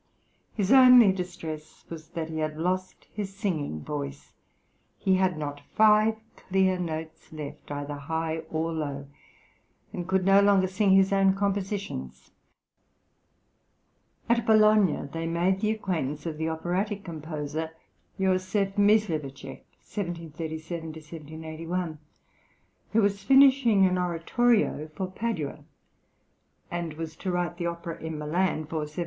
[0.55, 4.33] His only distress was that he had lost his singing voice;
[4.97, 9.05] he had not five clear notes left, either high or low,
[9.93, 12.31] and could no longer sing his own compositions.
[14.27, 17.69] At Bologna they made the acquaintance of the operatic composer,
[18.19, 18.33] Joh.
[18.77, 21.99] Misliweczeck (1737 1781),
[22.93, 25.59] who was finishing an oratorio for Padua,
[26.71, 28.99] and was to write the opera in Milan for 1772.